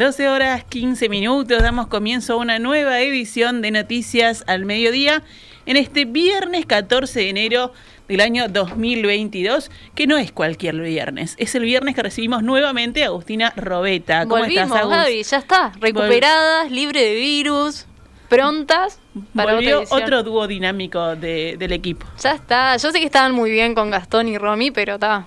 [0.00, 5.22] 12 horas 15 minutos, damos comienzo a una nueva edición de Noticias al Mediodía
[5.66, 7.74] en este viernes 14 de enero
[8.08, 13.08] del año 2022, que no es cualquier viernes, es el viernes que recibimos nuevamente a
[13.08, 14.24] Agustina Robeta.
[14.24, 15.30] ¿Cómo estás, Agus?
[15.30, 17.84] ya está, recuperadas, libre de virus,
[18.30, 19.00] prontas
[19.34, 22.06] para Volvió otro dúo dinámico del equipo.
[22.22, 25.26] Ya está, yo sé que estaban muy bien con Gastón y Romy, pero está,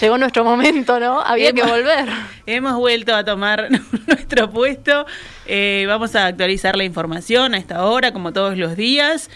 [0.00, 1.20] llegó nuestro momento, ¿no?
[1.20, 2.08] Había que volver.
[2.46, 3.68] Hemos vuelto a tomar
[4.06, 5.06] nuestro puesto.
[5.46, 9.30] Eh, vamos a actualizar la información a esta hora, como todos los días.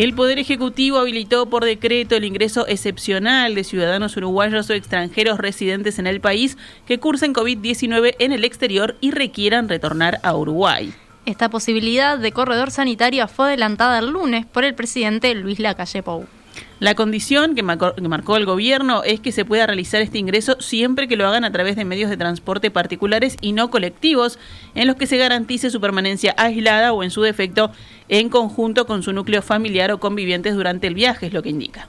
[0.00, 5.98] El Poder Ejecutivo habilitó por decreto el ingreso excepcional de ciudadanos uruguayos o extranjeros residentes
[5.98, 6.56] en el país
[6.86, 10.94] que cursen COVID-19 en el exterior y requieran retornar a Uruguay.
[11.26, 16.26] Esta posibilidad de corredor sanitario fue adelantada el lunes por el presidente Luis Lacalle Pou.
[16.78, 21.16] La condición que marcó, el gobierno es que se pueda realizar este ingreso siempre que
[21.16, 24.38] lo hagan a través de medios de transporte particulares y no colectivos,
[24.74, 27.70] en los que se garantice su permanencia aislada o en su defecto
[28.08, 31.88] en conjunto con su núcleo familiar o convivientes durante el viaje, es lo que indica.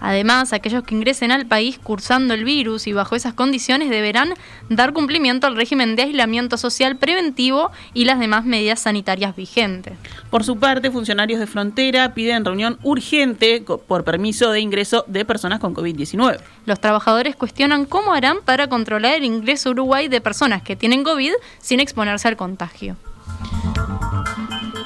[0.00, 4.34] Además, aquellos que ingresen al país cursando el virus y bajo esas condiciones deberán
[4.68, 9.94] dar cumplimiento al régimen de aislamiento social preventivo y las demás medidas sanitarias vigentes.
[10.30, 15.60] Por su parte, funcionarios de frontera piden reunión urgente por permiso de ingreso de personas
[15.60, 16.38] con COVID-19.
[16.66, 21.04] Los trabajadores cuestionan cómo harán para controlar el ingreso a Uruguay de personas que tienen
[21.04, 22.96] COVID sin exponerse al contagio.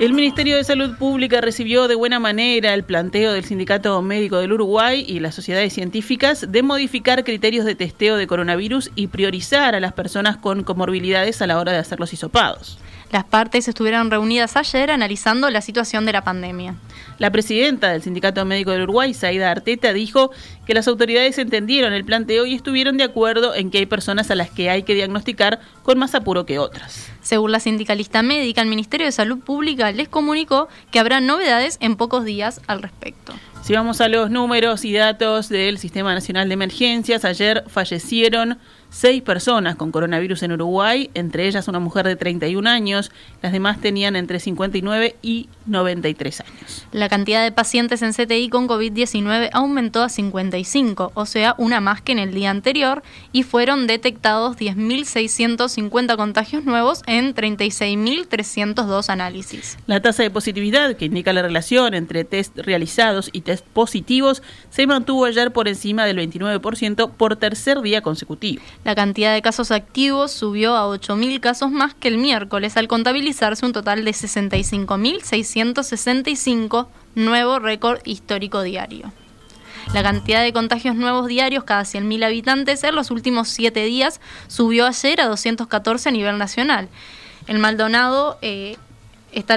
[0.00, 4.54] El Ministerio de Salud Pública recibió de buena manera el planteo del Sindicato Médico del
[4.54, 9.80] Uruguay y las sociedades científicas de modificar criterios de testeo de coronavirus y priorizar a
[9.80, 12.78] las personas con comorbilidades a la hora de hacer los hisopados.
[13.10, 16.76] Las partes estuvieron reunidas ayer analizando la situación de la pandemia.
[17.18, 20.30] La presidenta del Sindicato Médico del Uruguay, Saida Arteta, dijo
[20.64, 24.36] que las autoridades entendieron el planteo y estuvieron de acuerdo en que hay personas a
[24.36, 27.10] las que hay que diagnosticar con más apuro que otras.
[27.20, 31.96] Según la sindicalista médica, el Ministerio de Salud Pública les comunicó que habrá novedades en
[31.96, 33.34] pocos días al respecto.
[33.62, 39.22] Si vamos a los números y datos del Sistema Nacional de Emergencias, ayer fallecieron seis
[39.22, 43.12] personas con coronavirus en Uruguay, entre ellas una mujer de 31 años,
[43.42, 46.86] las demás tenían entre 59 y 93 años.
[46.90, 52.02] La cantidad de pacientes en CTI con COVID-19 aumentó a 55, o sea, una más
[52.02, 59.78] que en el día anterior, y fueron detectados 10.650 contagios nuevos en 36.302 análisis.
[59.86, 64.86] La tasa de positividad, que indica la relación entre test realizados y test positivos, se
[64.86, 68.62] mantuvo ayer por encima del 29% por tercer día consecutivo.
[68.84, 73.64] La cantidad de casos activos subió a 8.000 casos más que el miércoles, al contabilizarse
[73.66, 79.12] un total de 65.665, nuevo récord histórico diario.
[79.92, 84.86] La cantidad de contagios nuevos diarios cada 100.000 habitantes en los últimos 7 días subió
[84.86, 86.88] ayer a 214 a nivel nacional.
[87.48, 88.76] El Maldonado, eh,
[89.32, 89.56] esta,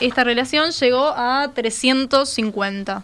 [0.00, 3.02] esta relación llegó a 350.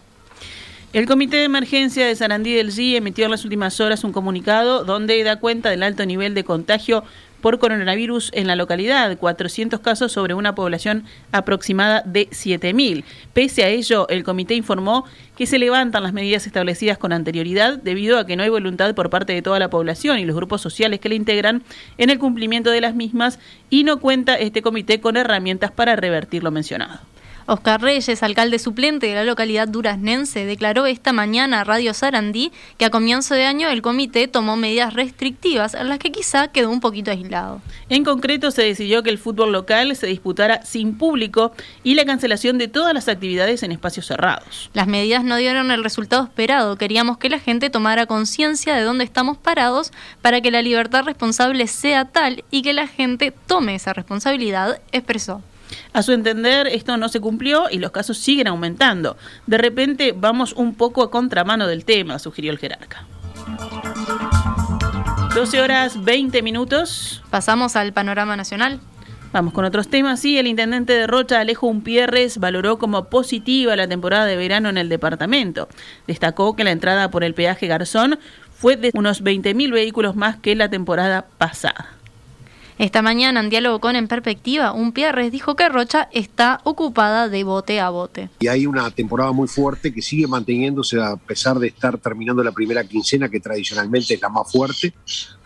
[0.91, 4.83] El Comité de Emergencia de Sarandí del GI emitió en las últimas horas un comunicado
[4.83, 7.03] donde da cuenta del alto nivel de contagio
[7.41, 13.03] por coronavirus en la localidad, 400 casos sobre una población aproximada de 7.000.
[13.33, 15.05] Pese a ello, el comité informó
[15.37, 19.11] que se levantan las medidas establecidas con anterioridad debido a que no hay voluntad por
[19.11, 21.61] parte de toda la población y los grupos sociales que la integran
[21.99, 23.37] en el cumplimiento de las mismas
[23.69, 26.99] y no cuenta este comité con herramientas para revertir lo mencionado.
[27.49, 32.85] Oscar Reyes, alcalde suplente de la localidad duraznense, declaró esta mañana a Radio Sarandí que
[32.85, 36.79] a comienzo de año el comité tomó medidas restrictivas en las que quizá quedó un
[36.79, 37.59] poquito aislado.
[37.89, 41.51] En concreto, se decidió que el fútbol local se disputara sin público
[41.83, 44.69] y la cancelación de todas las actividades en espacios cerrados.
[44.75, 46.77] Las medidas no dieron el resultado esperado.
[46.77, 49.91] Queríamos que la gente tomara conciencia de dónde estamos parados
[50.21, 55.41] para que la libertad responsable sea tal y que la gente tome esa responsabilidad, expresó.
[55.93, 59.17] A su entender, esto no se cumplió y los casos siguen aumentando.
[59.47, 63.05] De repente vamos un poco a contramano del tema, sugirió el jerarca.
[65.33, 67.23] 12 horas 20 minutos.
[67.29, 68.79] Pasamos al panorama nacional.
[69.31, 70.19] Vamos con otros temas.
[70.19, 74.77] Sí, el intendente de Rocha, Alejo Umpierres, valoró como positiva la temporada de verano en
[74.77, 75.69] el departamento.
[76.07, 78.17] Destacó que la entrada por el peaje Garzón
[78.57, 81.98] fue de unos 20.000 vehículos más que la temporada pasada.
[82.79, 87.43] Esta mañana, en diálogo con En Perspectiva, un Pierres dijo que Rocha está ocupada de
[87.43, 88.29] bote a bote.
[88.39, 92.53] Y hay una temporada muy fuerte que sigue manteniéndose a pesar de estar terminando la
[92.53, 94.93] primera quincena, que tradicionalmente es la más fuerte.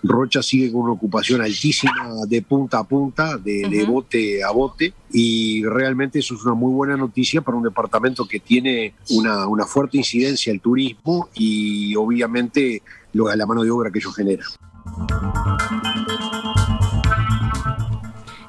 [0.03, 5.63] Rocha sigue con una ocupación altísima de punta a punta, de, bote a bote, y
[5.63, 9.97] realmente eso es una muy buena noticia para un departamento que tiene una, una fuerte
[9.97, 12.83] incidencia el turismo y obviamente
[13.13, 14.43] lo, la mano de obra que ello genera.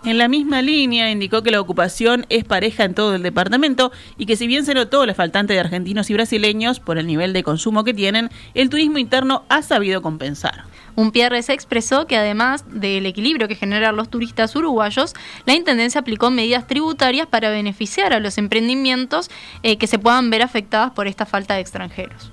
[0.04, 4.26] En la misma línea indicó que la ocupación es pareja en todo el departamento y
[4.26, 7.42] que si bien se notó la faltante de argentinos y brasileños por el nivel de
[7.42, 10.64] consumo que tienen, el turismo interno ha sabido compensar.
[10.94, 15.14] Un se expresó que además del equilibrio que generan los turistas uruguayos,
[15.46, 19.30] la Intendencia aplicó medidas tributarias para beneficiar a los emprendimientos
[19.62, 22.30] eh, que se puedan ver afectadas por esta falta de extranjeros.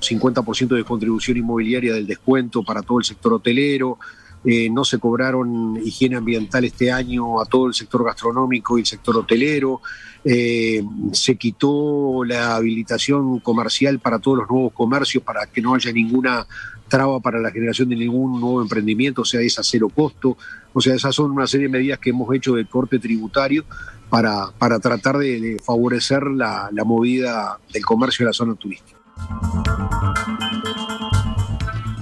[0.00, 3.98] 50% de contribución inmobiliaria del descuento para todo el sector hotelero,
[4.44, 8.86] eh, no se cobraron higiene ambiental este año a todo el sector gastronómico y el
[8.86, 9.80] sector hotelero,
[10.24, 10.82] eh,
[11.12, 16.46] se quitó la habilitación comercial para todos los nuevos comercios para que no haya ninguna
[16.88, 20.36] traba para la generación de ningún nuevo emprendimiento, o sea, es a cero costo.
[20.72, 23.64] O sea, esas son una serie de medidas que hemos hecho de corte tributario
[24.10, 28.98] para, para tratar de, favorecer la, la movida del comercio en la zona turística.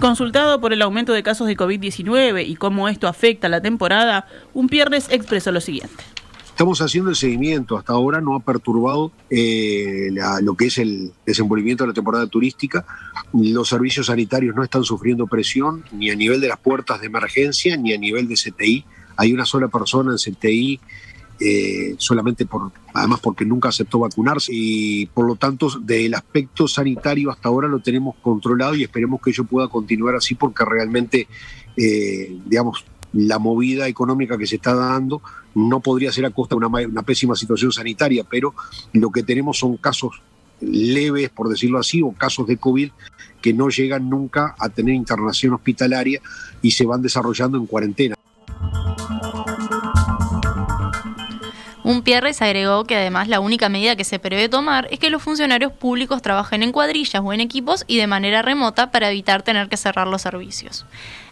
[0.01, 4.69] Consultado por el aumento de casos de COVID-19 y cómo esto afecta la temporada, un
[4.69, 6.05] Pierres expresó lo siguiente.
[6.47, 7.77] Estamos haciendo el seguimiento.
[7.77, 10.11] Hasta ahora no ha perturbado eh,
[10.43, 12.87] lo que es el desenvolvimiento de la temporada turística.
[13.33, 17.77] Los servicios sanitarios no están sufriendo presión ni a nivel de las puertas de emergencia
[17.77, 18.85] ni a nivel de CTI.
[19.17, 20.81] Hay una sola persona en CTI
[21.41, 27.31] eh, solamente por, además porque nunca aceptó vacunarse y por lo tanto del aspecto sanitario
[27.31, 31.29] hasta ahora lo tenemos controlado y esperemos que ello pueda continuar así porque realmente,
[31.77, 35.23] eh, digamos, la movida económica que se está dando
[35.55, 38.55] no podría ser a costa de una, una pésima situación sanitaria, pero
[38.93, 40.21] lo que tenemos son casos
[40.61, 42.91] leves, por decirlo así, o casos de COVID
[43.41, 46.21] que no llegan nunca a tener internación hospitalaria
[46.61, 48.18] y se van desarrollando en cuarentena.
[51.89, 55.23] Un Pierres agregó que además la única medida que se prevé tomar es que los
[55.23, 59.71] funcionarios públicos trabajen en cuadrillas o en equipos y de manera remota para evitar tener
[59.71, 60.85] que cerrar los servicios.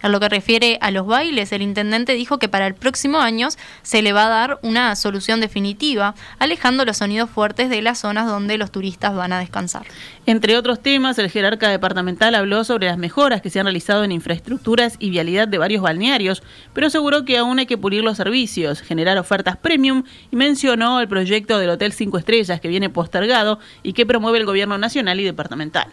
[0.02, 3.48] En lo que refiere a los bailes, el intendente dijo que para el próximo año
[3.82, 8.26] se le va a dar una solución definitiva, alejando los sonidos fuertes de las zonas
[8.26, 9.84] donde los turistas van a descansar.
[10.24, 14.12] Entre otros temas, el jerarca departamental habló sobre las mejoras que se han realizado en
[14.12, 16.42] infraestructuras y vialidad de varios balnearios,
[16.72, 21.08] pero aseguró que aún hay que pulir los servicios, generar ofertas premium y mencionó el
[21.08, 25.24] proyecto del Hotel 5 Estrellas que viene postergado y que promueve el gobierno nacional y
[25.24, 25.88] departamental.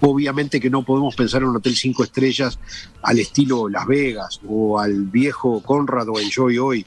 [0.00, 2.58] Obviamente que no podemos pensar en un hotel cinco estrellas
[3.02, 6.86] al estilo Las Vegas o al viejo Conrad o Enjoy Hoy.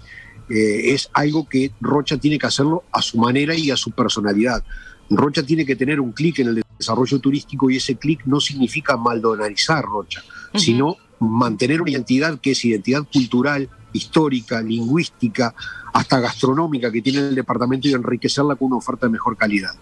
[0.49, 4.63] Eh, es algo que Rocha tiene que hacerlo a su manera y a su personalidad.
[5.09, 8.97] Rocha tiene que tener un clic en el desarrollo turístico y ese clic no significa
[8.97, 10.21] maldonarizar Rocha,
[10.53, 15.53] sino mantener una identidad que es identidad cultural, histórica, lingüística,
[15.93, 19.75] hasta gastronómica que tiene el departamento y enriquecerla con una oferta de mejor calidad.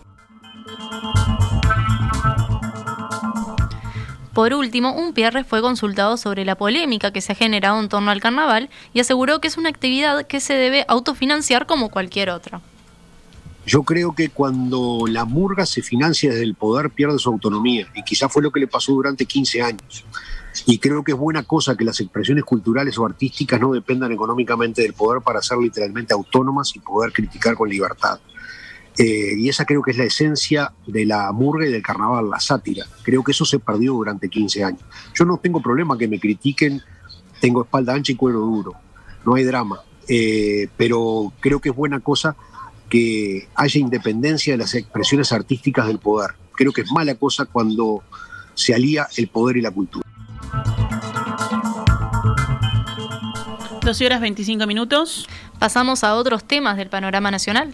[4.34, 8.10] Por último, un Pierre fue consultado sobre la polémica que se ha generado en torno
[8.10, 12.60] al carnaval y aseguró que es una actividad que se debe autofinanciar como cualquier otra.
[13.66, 18.04] Yo creo que cuando la murga se financia desde el poder pierde su autonomía y
[18.04, 20.04] quizás fue lo que le pasó durante 15 años.
[20.66, 24.82] Y creo que es buena cosa que las expresiones culturales o artísticas no dependan económicamente
[24.82, 28.20] del poder para ser literalmente autónomas y poder criticar con libertad.
[28.98, 32.40] Eh, y esa creo que es la esencia de la murga y del carnaval, la
[32.40, 32.86] sátira.
[33.02, 34.82] Creo que eso se perdió durante 15 años.
[35.16, 36.82] Yo no tengo problema que me critiquen,
[37.42, 38.74] tengo espalda ancha y cuero duro,
[39.26, 39.80] no hay drama.
[40.08, 42.36] Eh, pero creo que es buena cosa
[42.90, 46.32] que haya independencia de las expresiones artísticas del poder.
[46.52, 48.04] Creo que es mala cosa cuando
[48.54, 50.03] se alía el poder y la cultura.
[53.84, 55.28] 12 horas 25 minutos.
[55.60, 57.74] Pasamos a otros temas del panorama nacional.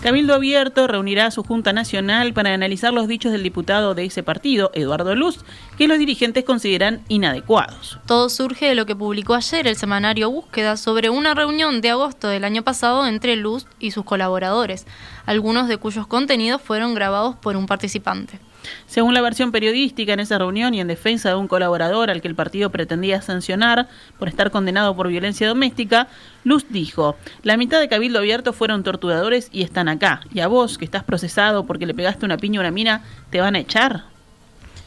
[0.00, 4.22] Cabildo Abierto reunirá a su Junta Nacional para analizar los dichos del diputado de ese
[4.22, 5.40] partido, Eduardo Luz,
[5.76, 7.98] que los dirigentes consideran inadecuados.
[8.06, 12.28] Todo surge de lo que publicó ayer el semanario Búsqueda sobre una reunión de agosto
[12.28, 14.86] del año pasado entre Luz y sus colaboradores,
[15.26, 18.40] algunos de cuyos contenidos fueron grabados por un participante.
[18.86, 22.28] Según la versión periodística en esa reunión y en defensa de un colaborador al que
[22.28, 26.08] el partido pretendía sancionar por estar condenado por violencia doméstica,
[26.44, 30.78] Luz dijo, la mitad de Cabildo Abierto fueron torturadores y están acá, y a vos,
[30.78, 34.04] que estás procesado porque le pegaste una piña a una mina, ¿te van a echar?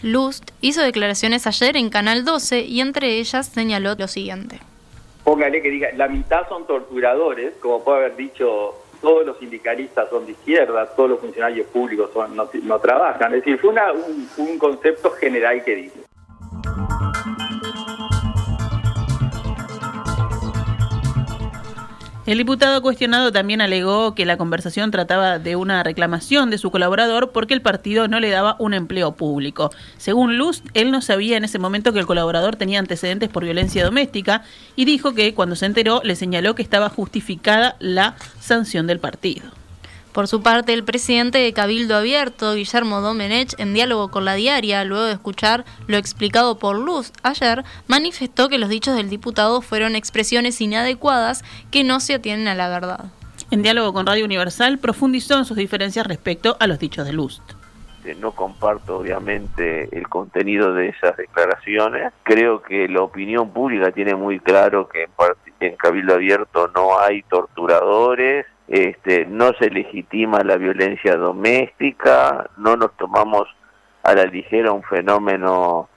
[0.02, 4.60] Lust hizo declaraciones ayer en Canal 12 y entre ellas señaló lo siguiente.
[5.24, 10.26] póngale que diga, la mitad son torturadores, como puede haber dicho todos los sindicalistas son
[10.26, 12.10] de izquierda, todos los funcionarios públicos
[12.64, 13.36] no, trabajan.
[13.36, 16.00] Es decir, fue un, un concepto general que dice.
[22.26, 27.32] El diputado cuestionado también alegó que la conversación trataba de una reclamación de su colaborador
[27.32, 29.72] porque el partido no le daba un empleo público.
[29.98, 33.84] Según Luz, él no sabía en ese momento que el colaborador tenía antecedentes por violencia
[33.84, 34.44] doméstica
[34.78, 39.63] y dijo que cuando se enteró le señaló que estaba justificada la sanción del partido.
[40.14, 44.84] Por su parte, el presidente de Cabildo Abierto, Guillermo Domenech, en diálogo con la diaria,
[44.84, 49.96] luego de escuchar lo explicado por Luz ayer, manifestó que los dichos del diputado fueron
[49.96, 53.06] expresiones inadecuadas que no se atienen a la verdad.
[53.50, 57.42] En diálogo con Radio Universal, profundizó en sus diferencias respecto a los dichos de Luz.
[58.20, 62.12] No comparto obviamente el contenido de esas declaraciones.
[62.24, 65.08] Creo que la opinión pública tiene muy claro que
[65.60, 72.96] en Cabildo Abierto no hay torturadores, este, no se legitima la violencia doméstica, no nos
[72.98, 73.48] tomamos
[74.04, 75.90] a la ligera un fenómeno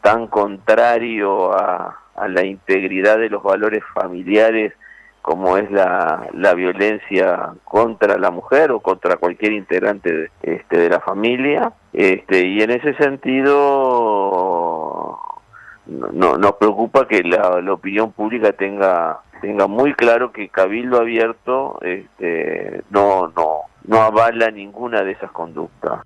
[0.00, 1.98] tan contrario a,
[2.28, 4.74] la integridad de los valores familiares
[5.22, 10.90] como es la, la, violencia contra la mujer o contra cualquier integrante de, este, de
[10.90, 11.72] la familia.
[11.92, 14.32] Este, y en ese sentido
[15.86, 21.78] no, nos preocupa que la, la opinión pública tenga tenga muy claro que Cabildo Abierto
[21.82, 26.00] este, no, no, no avala ninguna de esas conductas.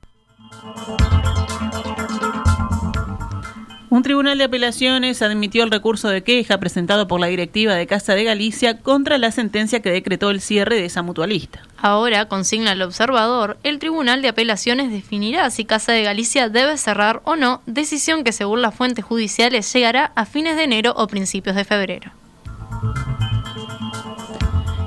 [3.88, 8.14] Un tribunal de apelaciones admitió el recurso de queja presentado por la directiva de Casa
[8.14, 11.60] de Galicia contra la sentencia que decretó el cierre de esa mutualista.
[11.78, 17.20] Ahora, consigna el observador, el tribunal de apelaciones definirá si Casa de Galicia debe cerrar
[17.24, 21.54] o no, decisión que según las fuentes judiciales llegará a fines de enero o principios
[21.54, 22.10] de febrero.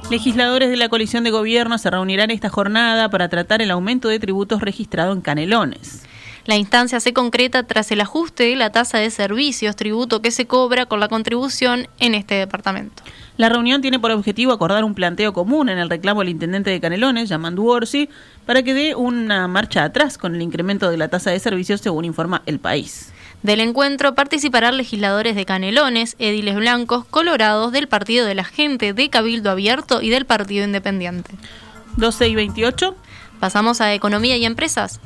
[0.10, 4.20] Legisladores de la coalición de gobierno se reunirán esta jornada para tratar el aumento de
[4.20, 6.04] tributos registrado en Canelones.
[6.46, 10.48] La instancia se concreta tras el ajuste de la tasa de servicios, tributo que se
[10.48, 13.04] cobra con la contribución en este departamento.
[13.38, 16.82] La reunión tiene por objetivo acordar un planteo común en el reclamo del intendente de
[16.82, 18.10] Canelones, Yamandu Orsi,
[18.48, 22.04] para que dé una marcha atrás con el incremento de la tasa de servicios, según
[22.04, 23.14] informa el país.
[23.44, 29.10] Del encuentro participarán legisladores de Canelones, ediles blancos, colorados del Partido de la Gente, de
[29.10, 31.32] Cabildo Abierto y del Partido Independiente.
[31.96, 32.96] 12 y 28.
[33.40, 35.00] Pasamos a Economía y Empresas.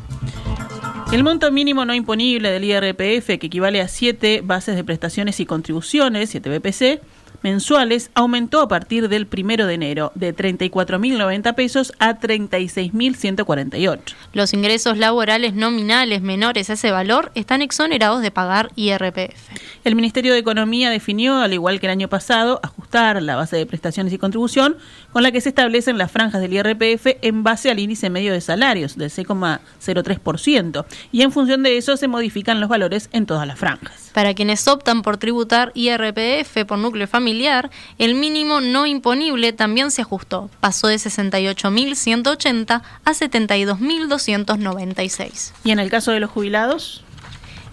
[1.11, 5.45] El monto mínimo no imponible del IRPF, que equivale a 7 bases de prestaciones y
[5.45, 7.01] contribuciones, 7 BPC,
[7.43, 13.99] mensuales aumentó a partir del primero de enero de 34.090 pesos a 36.148.
[14.33, 19.51] Los ingresos laborales nominales menores a ese valor están exonerados de pagar IRPF.
[19.83, 23.65] El Ministerio de Economía definió, al igual que el año pasado, ajustar la base de
[23.65, 24.77] prestaciones y contribución
[25.13, 28.41] con la que se establecen las franjas del IRPF en base al índice medio de
[28.41, 33.59] salarios del 6,03% y en función de eso se modifican los valores en todas las
[33.59, 34.11] franjas.
[34.13, 40.01] Para quienes optan por tributar IRPF por núcleo familiar, el mínimo no imponible también se
[40.01, 40.49] ajustó.
[40.59, 45.53] Pasó de 68.180 a 72.296.
[45.63, 47.02] ¿Y en el caso de los jubilados?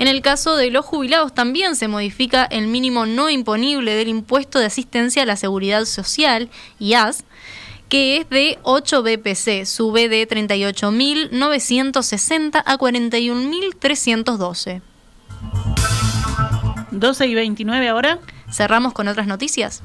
[0.00, 4.59] En el caso de los jubilados también se modifica el mínimo no imponible del impuesto
[4.59, 7.25] de asistencia a la seguridad social, IAS,
[7.90, 14.80] que es de 8 BPC, sube de 38.960 a 41.312.
[16.92, 18.21] 12 y 29 ahora.
[18.50, 19.83] Cerramos con otras noticias.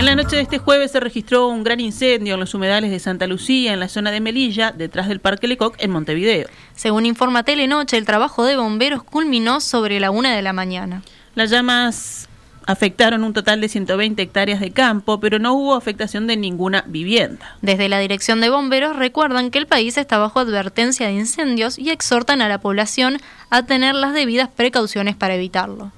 [0.00, 2.98] En la noche de este jueves se registró un gran incendio en los humedales de
[2.98, 6.48] Santa Lucía, en la zona de Melilla, detrás del Parque Lecoq, en Montevideo.
[6.74, 11.02] Según informa Telenoche, el trabajo de bomberos culminó sobre la una de la mañana.
[11.34, 12.30] Las llamas
[12.64, 17.58] afectaron un total de 120 hectáreas de campo, pero no hubo afectación de ninguna vivienda.
[17.60, 21.90] Desde la Dirección de Bomberos recuerdan que el país está bajo advertencia de incendios y
[21.90, 23.18] exhortan a la población
[23.50, 25.92] a tener las debidas precauciones para evitarlo.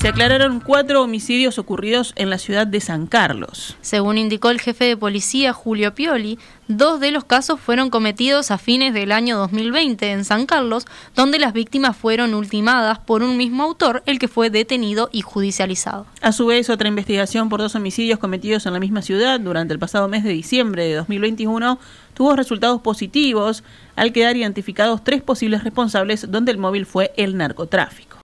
[0.00, 3.76] Se aclararon cuatro homicidios ocurridos en la ciudad de San Carlos.
[3.80, 6.38] Según indicó el jefe de policía Julio Pioli,
[6.68, 10.86] dos de los casos fueron cometidos a fines del año 2020 en San Carlos,
[11.16, 16.06] donde las víctimas fueron ultimadas por un mismo autor, el que fue detenido y judicializado.
[16.22, 19.80] A su vez, otra investigación por dos homicidios cometidos en la misma ciudad durante el
[19.80, 21.80] pasado mes de diciembre de 2021
[22.14, 23.64] tuvo resultados positivos
[23.96, 28.18] al quedar identificados tres posibles responsables donde el móvil fue el narcotráfico.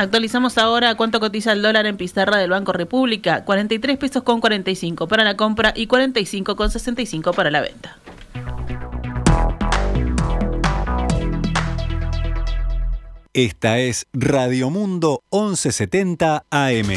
[0.00, 3.44] Actualizamos ahora cuánto cotiza el dólar en pizarra del Banco República.
[3.44, 7.98] 43 pesos con 45 para la compra y 45 con 65 para la venta.
[13.34, 16.88] Esta es Radio Mundo 1170 AM.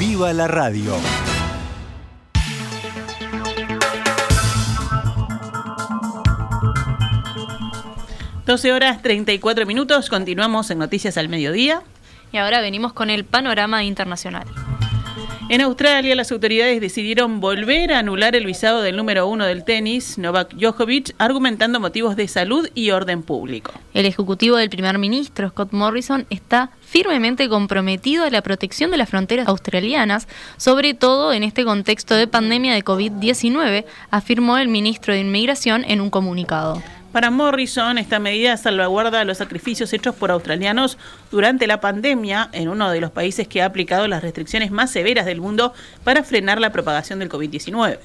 [0.00, 0.94] ¡Viva la radio!
[8.48, 11.82] 12 horas 34 minutos, continuamos en Noticias al Mediodía.
[12.32, 14.46] Y ahora venimos con el panorama internacional.
[15.50, 20.16] En Australia, las autoridades decidieron volver a anular el visado del número uno del tenis,
[20.16, 23.72] Novak Djokovic, argumentando motivos de salud y orden público.
[23.92, 29.10] El ejecutivo del primer ministro, Scott Morrison, está firmemente comprometido a la protección de las
[29.10, 30.26] fronteras australianas,
[30.56, 36.00] sobre todo en este contexto de pandemia de COVID-19, afirmó el ministro de Inmigración en
[36.00, 36.82] un comunicado.
[37.12, 40.98] Para Morrison, esta medida salvaguarda los sacrificios hechos por australianos
[41.30, 45.24] durante la pandemia en uno de los países que ha aplicado las restricciones más severas
[45.24, 45.72] del mundo
[46.04, 47.98] para frenar la propagación del COVID-19.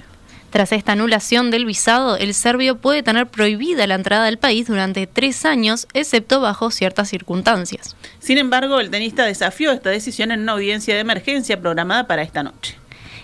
[0.52, 5.08] Tras esta anulación del visado, el serbio puede tener prohibida la entrada al país durante
[5.08, 7.96] tres años, excepto bajo ciertas circunstancias.
[8.20, 12.44] Sin embargo, el tenista desafió esta decisión en una audiencia de emergencia programada para esta
[12.44, 12.78] noche.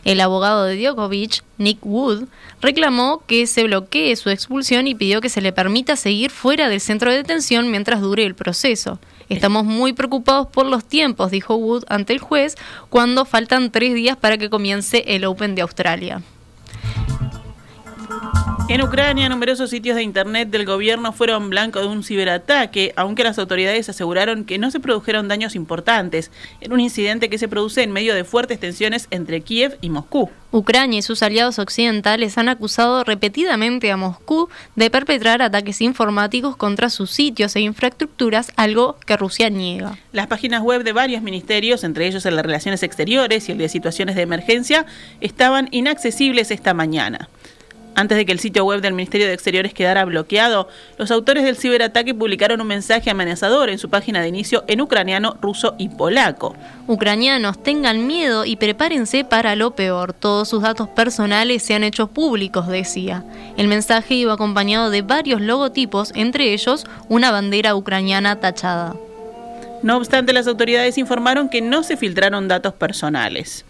[0.03, 2.25] El abogado de Djokovic, Nick Wood,
[2.62, 6.82] reclamó que se bloquee su expulsión y pidió que se le permita seguir fuera del
[6.82, 9.00] centro de detención mientras dure el proceso.
[9.29, 12.56] Estamos muy preocupados por los tiempos, dijo Wood ante el juez,
[12.89, 16.22] cuando faltan tres días para que comience el Open de Australia.
[18.69, 23.39] En Ucrania, numerosos sitios de Internet del gobierno fueron blanco de un ciberataque, aunque las
[23.39, 26.29] autoridades aseguraron que no se produjeron daños importantes,
[26.61, 30.29] en un incidente que se produce en medio de fuertes tensiones entre Kiev y Moscú.
[30.51, 36.91] Ucrania y sus aliados occidentales han acusado repetidamente a Moscú de perpetrar ataques informáticos contra
[36.91, 39.97] sus sitios e infraestructuras, algo que Rusia niega.
[40.11, 43.67] Las páginas web de varios ministerios, entre ellos el de Relaciones Exteriores y el de
[43.67, 44.85] Situaciones de Emergencia,
[45.21, 47.29] estaban inaccesibles esta mañana.
[48.00, 51.58] Antes de que el sitio web del Ministerio de Exteriores quedara bloqueado, los autores del
[51.58, 56.56] ciberataque publicaron un mensaje amenazador en su página de inicio en ucraniano, ruso y polaco.
[56.88, 60.13] Ucranianos, tengan miedo y prepárense para lo peor.
[60.13, 63.25] Todos sus datos personales se han hecho públicos, decía.
[63.58, 68.96] El mensaje iba acompañado de varios logotipos, entre ellos una bandera ucraniana tachada.
[69.84, 73.66] No obstante, las autoridades informaron que no se filtraron datos personales.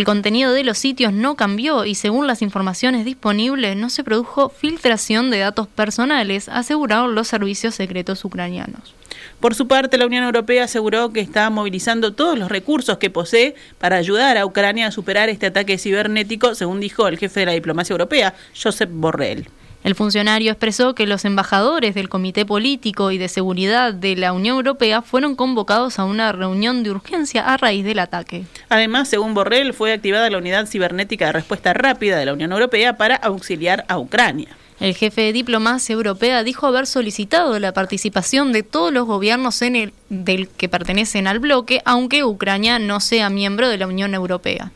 [0.00, 4.48] El contenido de los sitios no cambió y según las informaciones disponibles no se produjo
[4.48, 8.94] filtración de datos personales, aseguraron los servicios secretos ucranianos.
[9.40, 13.54] Por su parte, la Unión Europea aseguró que está movilizando todos los recursos que posee
[13.78, 17.52] para ayudar a Ucrania a superar este ataque cibernético, según dijo el jefe de la
[17.52, 19.48] diplomacia europea, Josep Borrell.
[19.82, 24.56] El funcionario expresó que los embajadores del Comité Político y de Seguridad de la Unión
[24.56, 28.44] Europea fueron convocados a una reunión de urgencia a raíz del ataque.
[28.68, 32.98] Además, según Borrell, fue activada la Unidad Cibernética de Respuesta Rápida de la Unión Europea
[32.98, 34.48] para auxiliar a Ucrania.
[34.80, 39.76] El jefe de diplomacia europea dijo haber solicitado la participación de todos los gobiernos en
[39.76, 44.72] el, del que pertenecen al bloque, aunque Ucrania no sea miembro de la Unión Europea.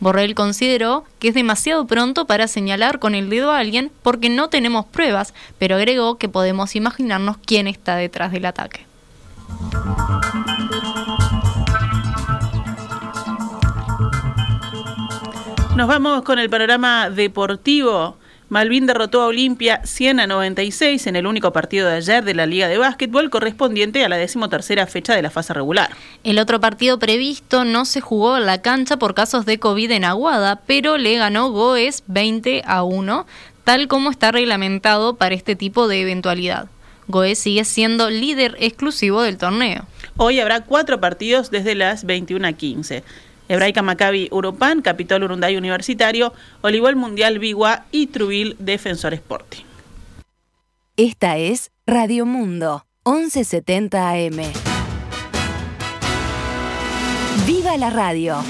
[0.00, 4.48] Borrell consideró que es demasiado pronto para señalar con el dedo a alguien porque no
[4.48, 8.84] tenemos pruebas, pero agregó que podemos imaginarnos quién está detrás del ataque.
[15.76, 18.16] Nos vamos con el panorama deportivo.
[18.48, 22.46] Malvin derrotó a Olimpia 100 a 96 en el único partido de ayer de la
[22.46, 25.90] Liga de Básquetbol correspondiente a la decimotercera fecha de la fase regular.
[26.22, 30.04] El otro partido previsto no se jugó en la cancha por casos de COVID en
[30.04, 33.26] Aguada, pero le ganó Goes 20 a 1,
[33.64, 36.68] tal como está reglamentado para este tipo de eventualidad.
[37.08, 39.86] Goes sigue siendo líder exclusivo del torneo.
[40.16, 43.02] Hoy habrá cuatro partidos desde las 21 a 15.
[43.48, 46.32] Hebraica Maccabi Urupan, Capitol Urunday Universitario,
[46.62, 49.64] Olivol Mundial Vigua y Trubil Defensor Sporting.
[50.96, 54.36] Esta es Radio Mundo, 1170 AM.
[57.46, 58.42] ¡Viva la radio!